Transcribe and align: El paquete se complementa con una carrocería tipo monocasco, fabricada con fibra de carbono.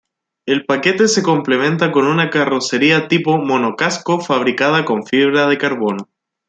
El 0.47 0.65
paquete 0.65 1.07
se 1.07 1.21
complementa 1.21 1.91
con 1.91 2.07
una 2.07 2.31
carrocería 2.31 3.07
tipo 3.07 3.37
monocasco, 3.37 4.19
fabricada 4.19 4.83
con 4.83 5.05
fibra 5.05 5.45
de 5.45 5.59
carbono. 5.59 6.09